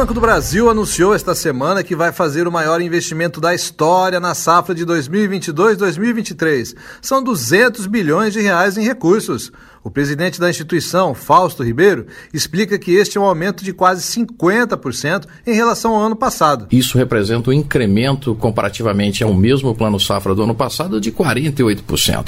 [0.00, 4.34] Banco do Brasil anunciou esta semana que vai fazer o maior investimento da história na
[4.34, 6.74] safra de 2022-2023.
[7.02, 9.52] São 200 bilhões de reais em recursos.
[9.82, 15.24] O presidente da instituição, Fausto Ribeiro, explica que este é um aumento de quase 50%
[15.46, 16.66] em relação ao ano passado.
[16.70, 22.26] Isso representa um incremento comparativamente ao mesmo plano safra do ano passado de 48%.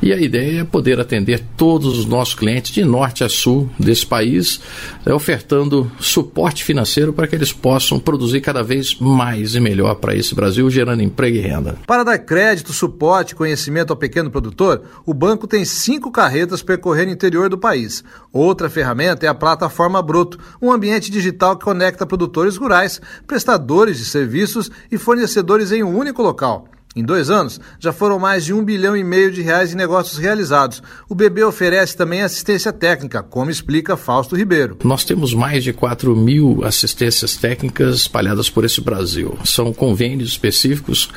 [0.00, 4.06] E a ideia é poder atender todos os nossos clientes de norte a sul desse
[4.06, 4.60] país,
[5.04, 10.14] é, ofertando suporte financeiro para que eles possam produzir cada vez mais e melhor para
[10.14, 11.78] esse Brasil, gerando emprego e renda.
[11.86, 17.10] Para dar crédito, suporte e conhecimento ao pequeno produtor, o banco tem cinco carretas percorrendo
[17.10, 18.02] o interior do país.
[18.32, 24.04] Outra ferramenta é a plataforma Broto, um ambiente digital que conecta produtores rurais, prestadores de
[24.04, 26.68] serviços e fornecedores em um único local.
[26.94, 30.18] Em dois anos, já foram mais de um bilhão e meio de reais em negócios
[30.18, 30.82] realizados.
[31.08, 34.76] O BB oferece também assistência técnica, como explica Fausto Ribeiro.
[34.84, 39.38] Nós temos mais de 4 mil assistências técnicas espalhadas por esse Brasil.
[39.42, 41.08] São convênios específicos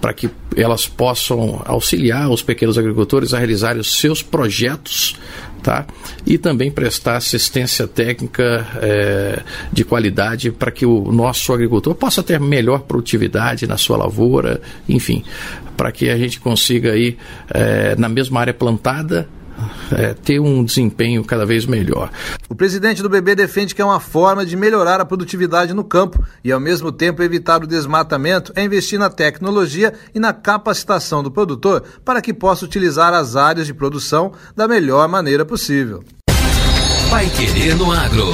[0.00, 5.16] para que elas possam auxiliar os pequenos agricultores a realizarem os seus projetos
[5.62, 5.86] tá?
[6.26, 12.40] E também prestar assistência técnica é, de qualidade para que o nosso agricultor possa ter
[12.40, 15.22] melhor produtividade na sua lavoura, enfim,
[15.76, 17.16] para que a gente consiga aí
[17.50, 19.28] é, na mesma área plantada
[19.92, 22.10] é, ter um desempenho cada vez melhor.
[22.48, 26.22] O presidente do BB defende que é uma forma de melhorar a produtividade no campo
[26.44, 31.30] e, ao mesmo tempo, evitar o desmatamento é investir na tecnologia e na capacitação do
[31.30, 36.02] produtor para que possa utilizar as áreas de produção da melhor maneira possível.
[37.08, 38.28] Vai querer no agro.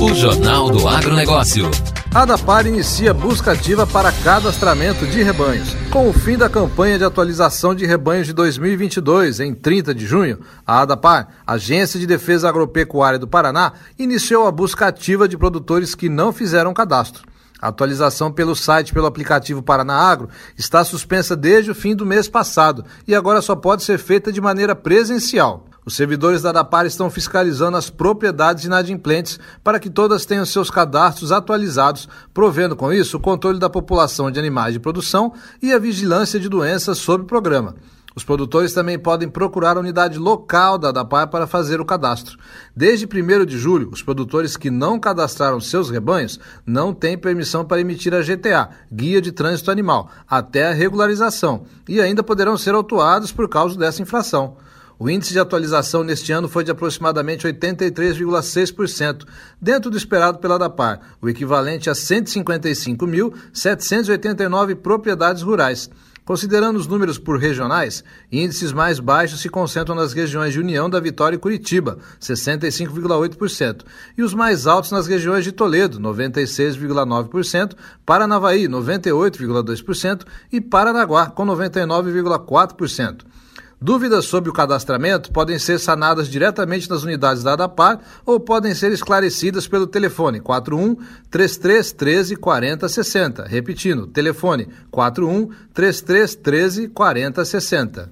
[0.00, 1.68] O Jornal do Agronegócio.
[2.14, 5.76] A ADAPAR inicia busca ativa para cadastramento de rebanhos.
[5.92, 10.40] Com o fim da campanha de atualização de rebanhos de 2022, em 30 de junho,
[10.66, 16.08] a ADAPAR, Agência de Defesa Agropecuária do Paraná, iniciou a busca ativa de produtores que
[16.08, 17.24] não fizeram cadastro.
[17.60, 22.26] A atualização pelo site pelo aplicativo Paraná Agro está suspensa desde o fim do mês
[22.26, 25.66] passado e agora só pode ser feita de maneira presencial.
[25.88, 31.32] Os servidores da ADAPAR estão fiscalizando as propriedades inadimplentes para que todas tenham seus cadastros
[31.32, 35.32] atualizados, provendo com isso o controle da população de animais de produção
[35.62, 37.74] e a vigilância de doenças sob o programa.
[38.14, 42.36] Os produtores também podem procurar a unidade local da ADAPAR para fazer o cadastro.
[42.76, 47.80] Desde 1 de julho, os produtores que não cadastraram seus rebanhos não têm permissão para
[47.80, 53.32] emitir a GTA, Guia de Trânsito Animal, até a regularização, e ainda poderão ser autuados
[53.32, 54.58] por causa dessa infração.
[55.00, 59.24] O índice de atualização neste ano foi de aproximadamente 83,6%,
[59.62, 65.88] dentro do esperado pela DAPAR, o equivalente a 155.789 propriedades rurais.
[66.24, 70.98] Considerando os números por regionais, índices mais baixos se concentram nas regiões de União da
[70.98, 73.84] Vitória e Curitiba, 65,8%,
[74.16, 83.20] e os mais altos nas regiões de Toledo, 96,9%, Paranavaí, 98,2% e Paranaguá, com 99,4%.
[83.80, 88.90] Dúvidas sobre o cadastramento podem ser sanadas diretamente nas unidades da ADAPAR ou podem ser
[88.90, 90.96] esclarecidas pelo telefone 41
[91.30, 93.44] 3313 4060.
[93.46, 98.10] Repetindo, telefone 41 3313 4060.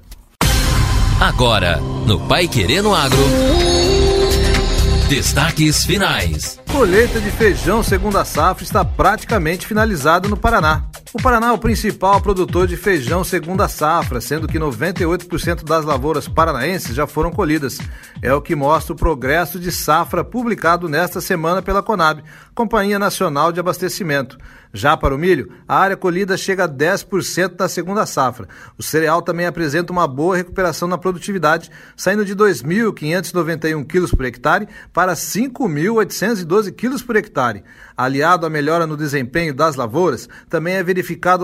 [1.21, 3.19] Agora, no Pai Querendo Agro.
[5.09, 6.61] Destaques finais.
[6.71, 10.85] Colheita de feijão segunda safra está praticamente finalizada no Paraná.
[11.13, 16.27] O Paraná é o principal produtor de feijão segunda safra, sendo que 98% das lavouras
[16.27, 17.79] paranaenses já foram colhidas.
[18.21, 22.23] É o que mostra o progresso de safra publicado nesta semana pela Conab,
[22.55, 24.37] Companhia Nacional de Abastecimento.
[24.77, 28.47] Já para o milho, a área colhida chega a 10% da segunda safra.
[28.77, 34.69] O cereal também apresenta uma boa recuperação na produtividade, saindo de 2.591 quilos por hectare
[34.93, 37.65] para 5.812 quilos por hectare.
[37.97, 40.83] Aliado à melhora no desempenho das lavouras, também é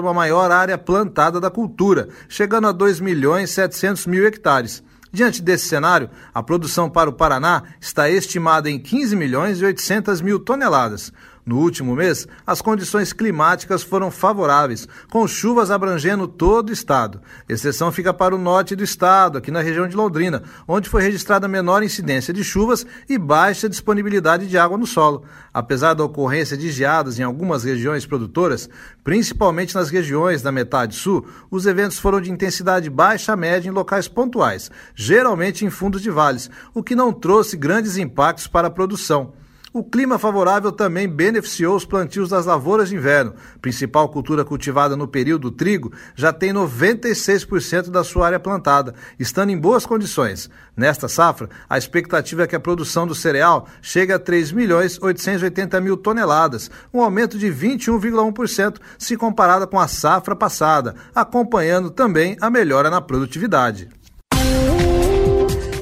[0.01, 4.83] uma maior área plantada da cultura, chegando a 2 milhões 700 mil hectares.
[5.13, 10.23] Diante desse cenário, a produção para o Paraná está estimada em 15 milhões e 800
[10.23, 11.13] mil toneladas.
[11.45, 17.21] No último mês, as condições climáticas foram favoráveis, com chuvas abrangendo todo o estado.
[17.49, 21.49] Exceção fica para o norte do estado, aqui na região de Londrina, onde foi registrada
[21.49, 25.25] menor incidência de chuvas e baixa disponibilidade de água no solo.
[25.53, 28.71] Apesar da ocorrência de geadas em algumas regiões produtoras,
[29.03, 33.73] principalmente nas regiões da metade sul, os eventos foram de intensidade baixa a média em
[33.73, 38.71] locais pontuais, geralmente em fundos de vales, o que não trouxe grandes impactos para a
[38.71, 39.42] produção.
[39.75, 43.33] O clima favorável também beneficiou os plantios das lavouras de inverno.
[43.63, 49.57] Principal cultura cultivada no período, trigo, já tem 96% da sua área plantada, estando em
[49.57, 50.51] boas condições.
[50.77, 55.81] Nesta safra, a expectativa é que a produção do cereal chegue a 3 milhões 880
[55.81, 62.51] mil toneladas, um aumento de 21,1% se comparada com a safra passada, acompanhando também a
[62.51, 63.89] melhora na produtividade.